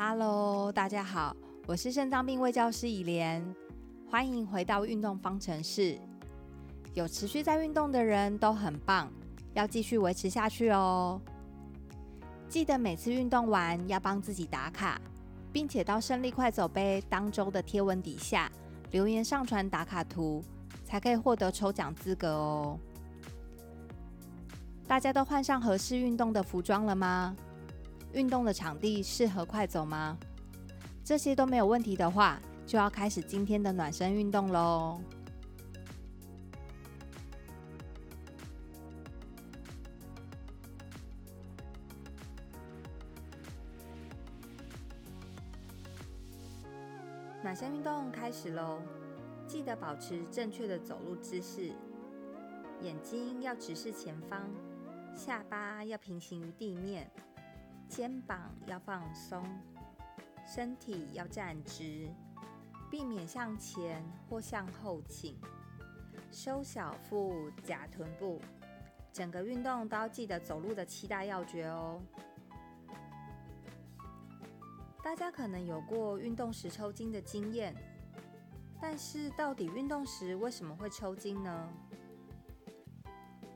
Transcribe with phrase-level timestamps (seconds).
[0.00, 1.34] Hello，大家好，
[1.66, 3.44] 我是肾脏病卫教师以莲，
[4.08, 5.98] 欢迎回到运动方程式。
[6.94, 9.10] 有持续在运动的人都很棒，
[9.54, 11.20] 要继续维持下去哦。
[12.48, 15.00] 记得每次运动完要帮自己打卡，
[15.52, 18.48] 并且到胜利快走杯当周的贴文底下
[18.92, 20.44] 留言上传打卡图，
[20.84, 22.78] 才可以获得抽奖资格哦。
[24.86, 27.34] 大家都换上合适运动的服装了吗？
[28.12, 30.18] 运动的场地适合快走吗？
[31.04, 35.00] 这些都没有问题的话，就要开始今天的暖身运动喽。
[47.42, 48.82] 暖身运动开始喽！
[49.46, 51.72] 记得保持正确的走路姿势，
[52.82, 54.40] 眼睛要直视前方，
[55.14, 57.10] 下巴要平行于地面。
[57.98, 59.42] 肩膀要放松，
[60.46, 62.08] 身体要站直，
[62.88, 64.00] 避免向前
[64.30, 65.36] 或向后倾，
[66.30, 68.40] 收小腹，夹臀部。
[69.12, 72.00] 整个运动都要记得走路的七大要诀哦。
[75.02, 77.74] 大家可能有过运动时抽筋的经验，
[78.80, 81.68] 但是到底运动时为什么会抽筋呢？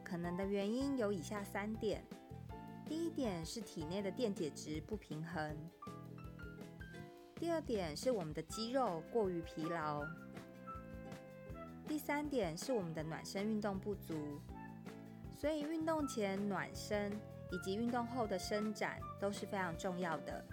[0.03, 2.05] 可能的原因有以下三点。
[2.93, 5.57] 第一点是体内的电解质不平衡，
[7.37, 10.05] 第二点是我们的肌肉过于疲劳，
[11.89, 14.39] 第三点是我们的暖身运动不足。
[15.35, 17.11] 所以运动前暖身
[17.51, 20.45] 以及运动后的伸展都是非常重要的，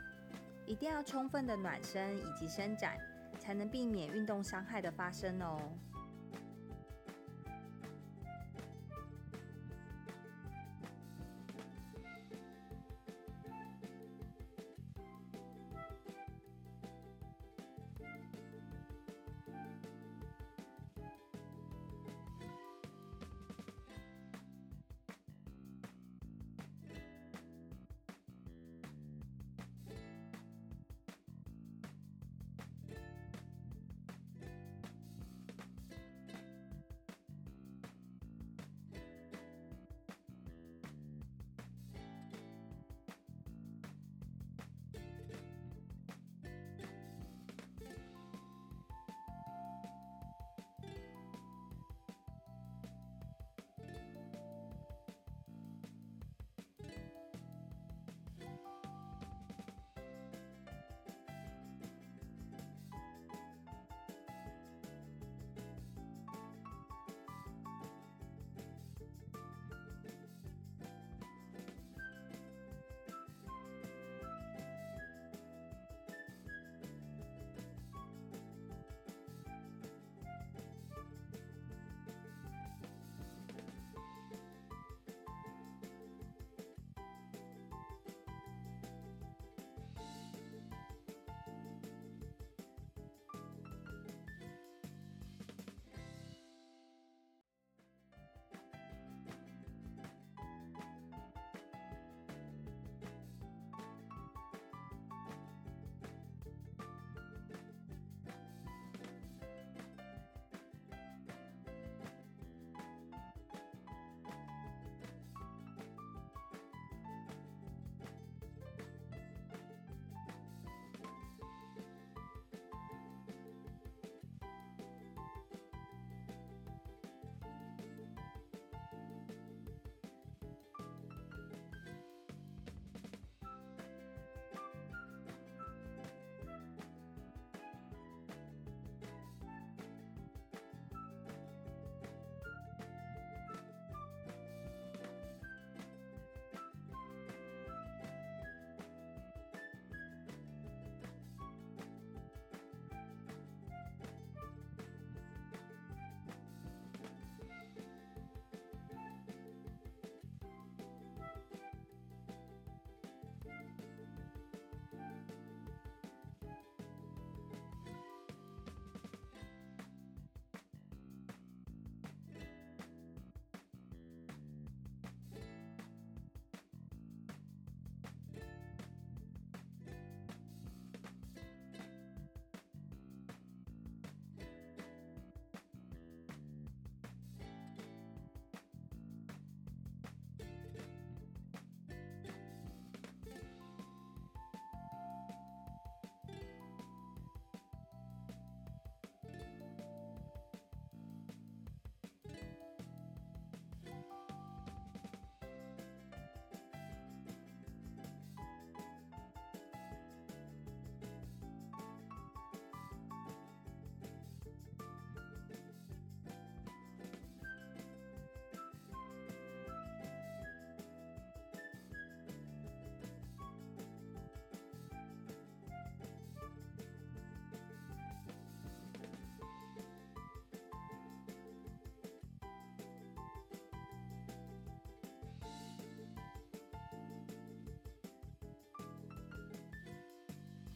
[0.65, 2.97] 一定要充分的暖身以及伸展，
[3.37, 5.59] 才能避免运动伤害的发生哦。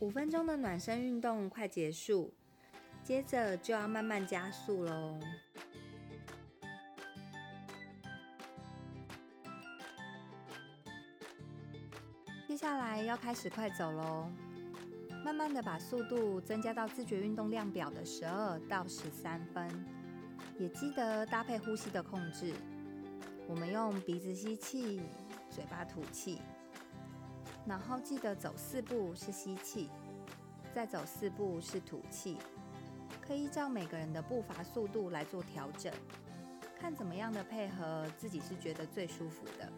[0.04, 2.34] 五分钟的暖身运动快结束，
[3.06, 5.18] 接着就要慢慢加速喽。
[12.46, 14.30] 接下来要开始快走喽，
[15.24, 19.70] 慢慢的把速度增加到自觉运动量表的十二到十三分，
[20.60, 22.54] 也记得搭配呼吸的控制。
[23.48, 25.00] 我们用鼻子吸气，
[25.50, 26.42] 嘴巴吐气。
[27.66, 29.90] 然后记得走四步是吸气，
[30.74, 32.38] 再走四步是吐气，
[33.22, 35.94] 可以依照每个人的步伐速度来做调整，
[36.80, 39.72] 看怎么样的配合自己是觉得最舒服的。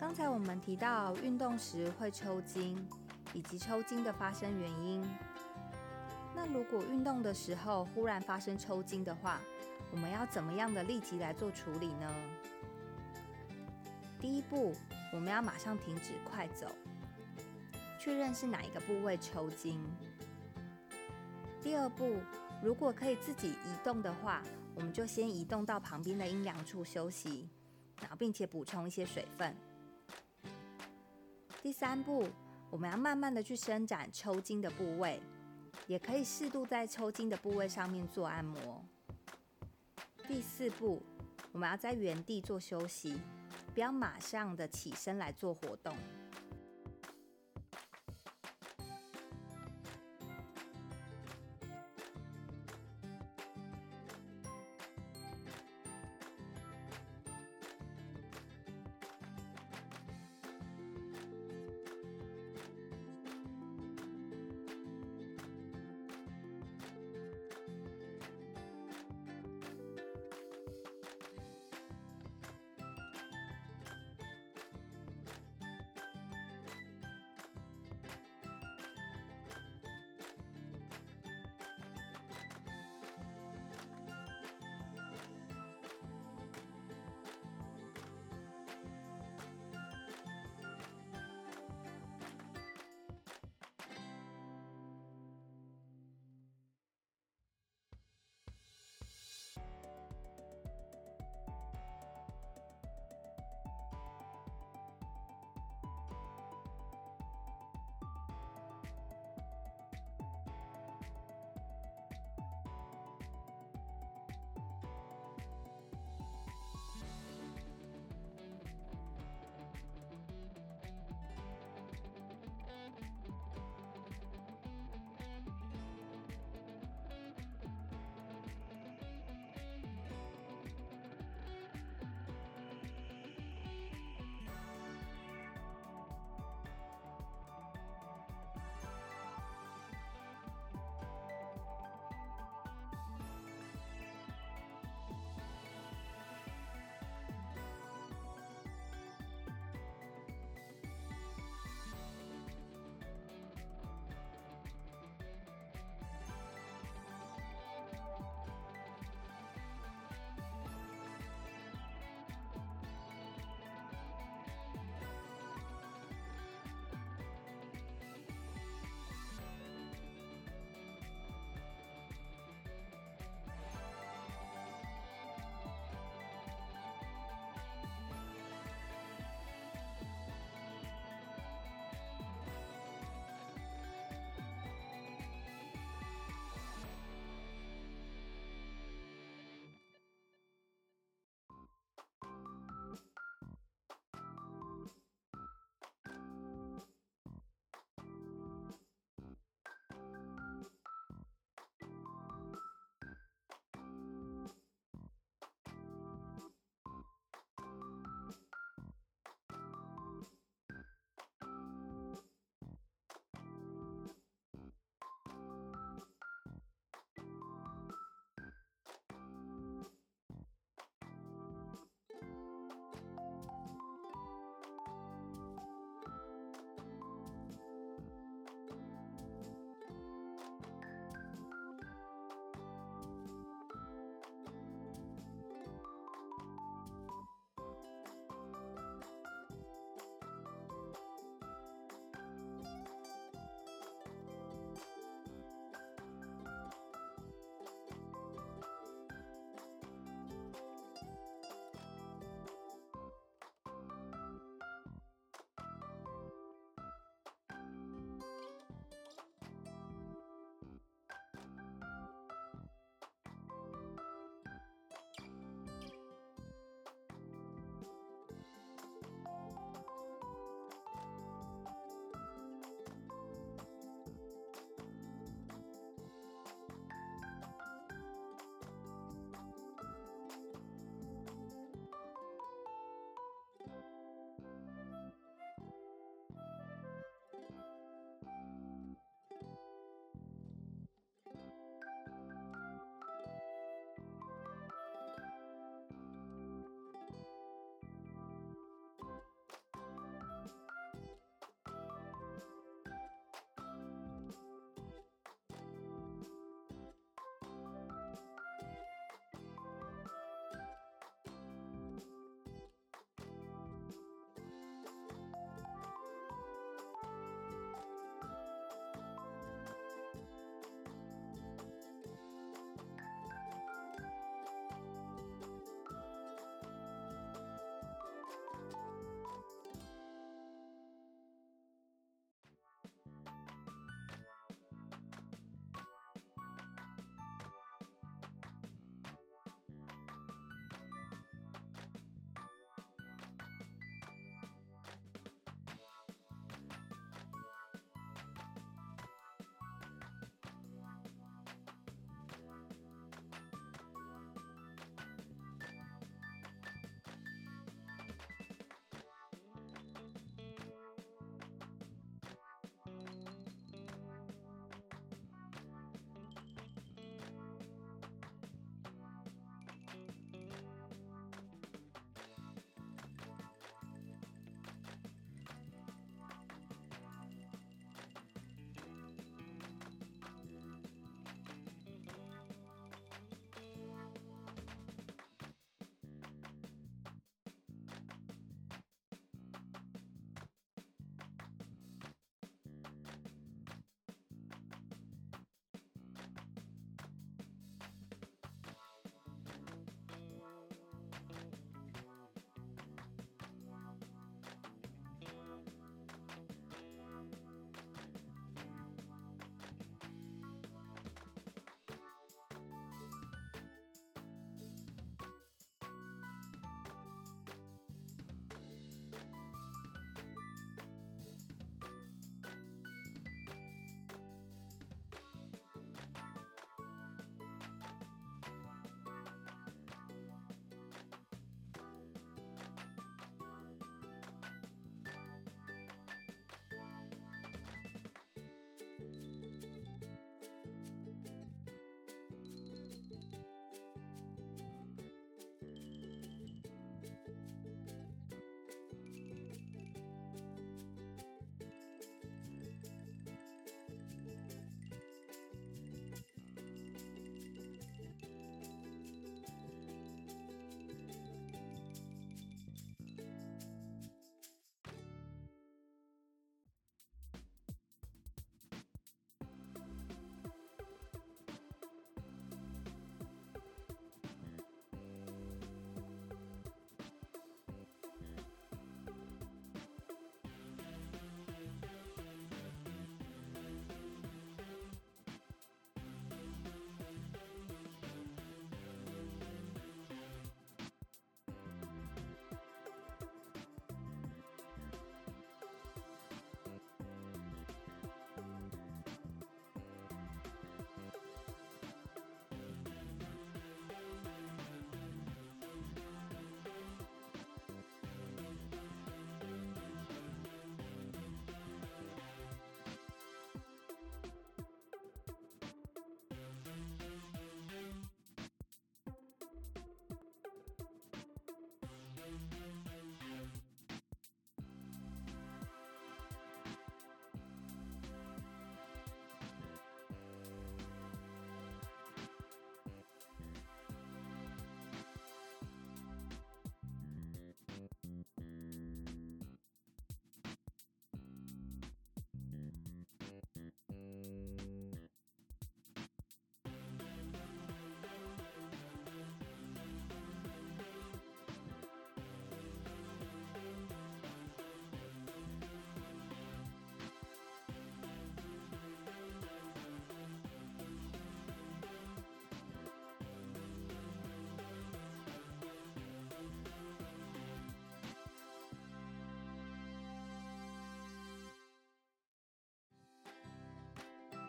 [0.00, 2.88] 刚才我们提到运动时会抽筋，
[3.34, 5.04] 以及抽筋的发生原因。
[6.34, 9.40] 那如果运动的时候忽然发生抽筋的话，
[9.90, 12.08] 我们要怎么样的立即来做处理呢？
[14.20, 14.74] 第一步，
[15.12, 16.66] 我们要马上停止快走，
[18.00, 19.80] 确认是哪一个部位抽筋。
[21.62, 22.16] 第二步，
[22.62, 24.42] 如果可以自己移动的话，
[24.74, 27.48] 我们就先移动到旁边的阴凉处休息，
[28.00, 29.54] 然后并且补充一些水分。
[31.62, 32.28] 第三步，
[32.70, 35.20] 我们要慢慢的去伸展抽筋的部位，
[35.86, 38.84] 也可以适度在抽筋的部位上面做按摩。
[40.26, 41.00] 第四步，
[41.52, 43.20] 我们要在原地做休息。
[43.78, 45.96] 不要马上的起身来做活动。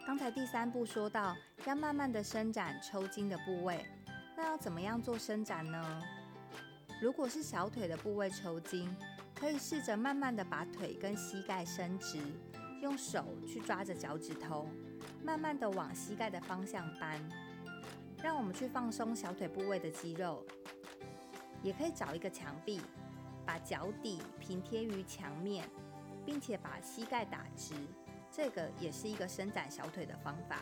[0.09, 1.37] 刚才第三步说到
[1.67, 3.85] 要慢慢的伸展抽筋的部位，
[4.35, 6.01] 那要怎么样做伸展呢？
[6.99, 8.89] 如果是小腿的部位抽筋，
[9.35, 12.19] 可以试着慢慢的把腿跟膝盖伸直，
[12.81, 14.67] 用手去抓着脚趾头，
[15.23, 17.21] 慢慢的往膝盖的方向搬，
[18.19, 20.43] 让我们去放松小腿部位的肌肉。
[21.61, 22.81] 也可以找一个墙壁，
[23.45, 25.69] 把脚底平贴于墙面，
[26.25, 27.75] 并且把膝盖打直，
[28.31, 30.59] 这个也是一个伸展小腿的方法。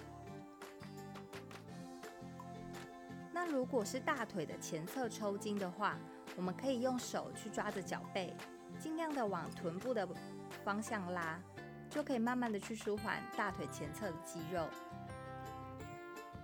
[3.32, 5.98] 那如果是大腿的前侧抽筋的话，
[6.36, 8.34] 我们可以用手去抓着脚背。
[8.80, 10.08] 尽量的往臀部的
[10.64, 11.40] 方向拉，
[11.90, 14.68] 就可以慢慢的去舒缓大腿前侧的肌肉。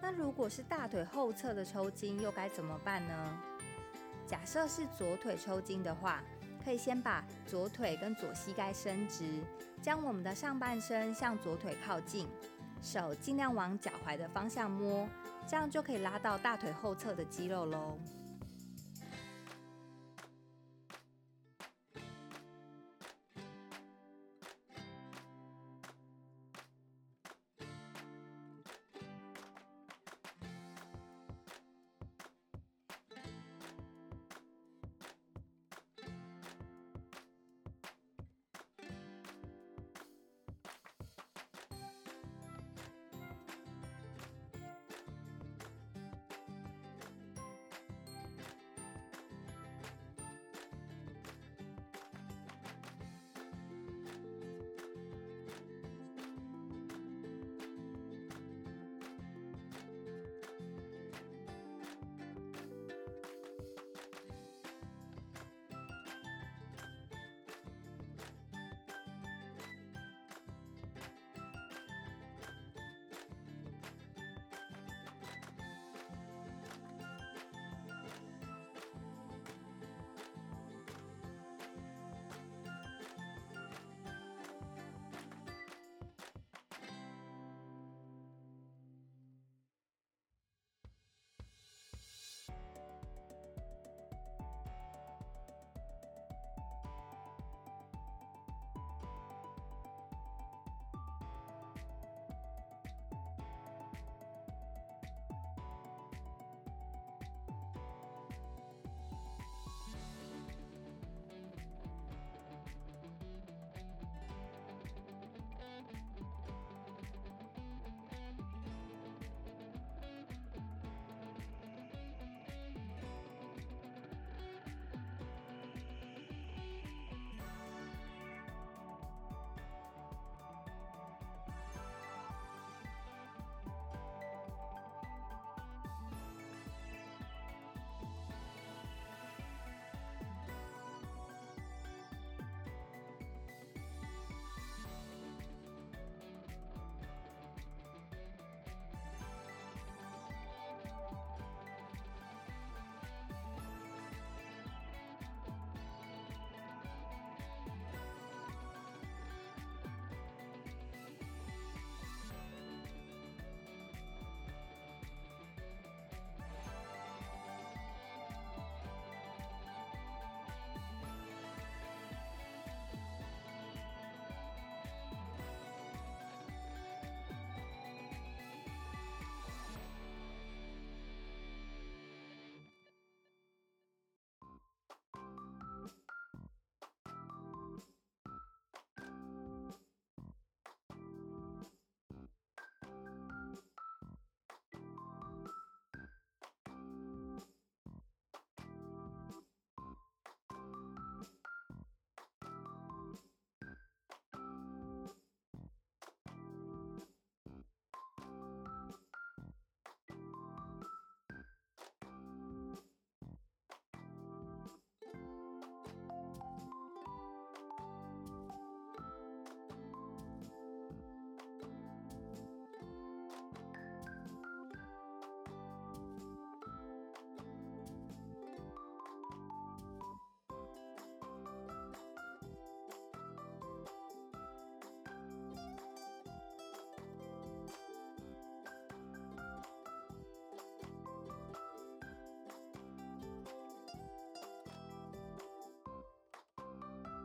[0.01, 3.39] 那如果是大腿后侧的抽筋，又该怎么办呢？
[4.25, 6.24] 假设是左腿抽筋的话，
[6.63, 9.25] 可以先把左腿跟左膝盖伸直，
[9.82, 12.27] 将我们的上半身向左腿靠近，
[12.81, 15.07] 手尽量往脚踝的方向摸，
[15.48, 17.98] 这样就可以拉到大腿后侧的肌肉喽。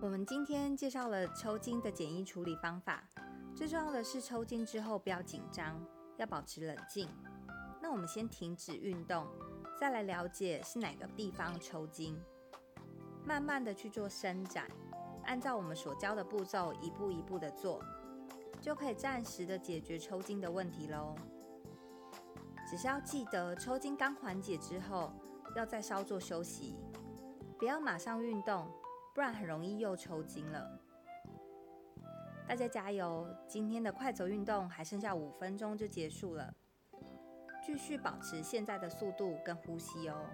[0.01, 3.03] 我们今天介绍了抽筋的简易处理方法，
[3.53, 5.85] 最重要的是抽筋之后不要紧张，
[6.19, 7.09] 要保持冷静。
[7.83, 9.27] 那我们先停止运动，
[9.77, 12.17] 再来了解是哪个地方抽筋，
[13.25, 14.69] 慢慢的去做伸展，
[15.25, 17.83] 按照我们所教的步骤一步一步的做，
[18.61, 21.17] 就可以暂时的解决抽筋的问题喽。
[22.71, 25.13] 只是要记得，抽筋刚缓解之后，
[25.57, 26.77] 要再稍作休息，
[27.59, 28.71] 不要马上运动，
[29.19, 30.81] 不然很容易又抽筋了。
[32.47, 33.27] 大家加油！
[33.49, 36.55] 今天的快走运动还剩下五分钟就结束了，
[37.61, 40.25] 继续保持现在的速度跟呼吸哦。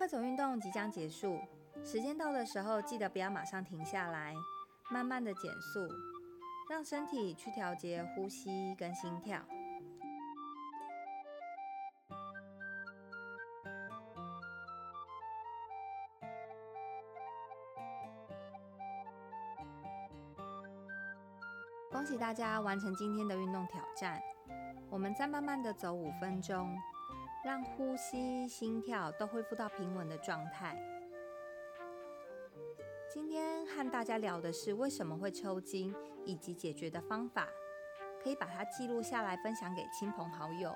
[0.00, 1.38] 快走运动即将结束，
[1.84, 4.34] 时间到的时候，记得不要马上停下来，
[4.90, 5.86] 慢慢的减速，
[6.70, 9.38] 让身体去调节呼吸跟心跳。
[21.92, 24.18] 恭喜大家完成今天的运动挑战！
[24.88, 26.74] 我们再慢慢的走五分钟，
[27.42, 30.76] 让呼吸、心跳都恢复到平稳的状态。
[33.08, 35.94] 今天和大家聊的是为什么会抽筋，
[36.26, 37.48] 以及解决的方法，
[38.22, 40.74] 可以把它记录下来，分享给亲朋好友。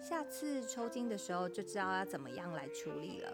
[0.00, 3.30] 下次抽筋的时候就知道要怎么样来处理了。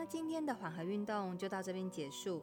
[0.00, 2.42] 那今天的缓和运动就到这边结束。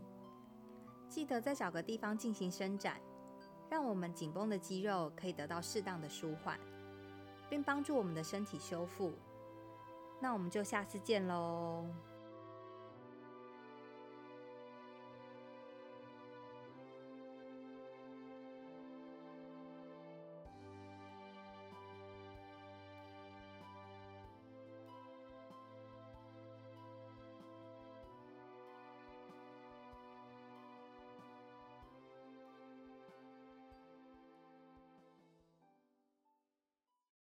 [1.10, 3.02] 记得再找个地方进行伸展，
[3.68, 6.60] 让我们紧绷的肌肉可以得到适当的舒缓，
[7.50, 9.12] 并帮助我们的身体修复。
[10.22, 11.88] 那我们就下次见喽。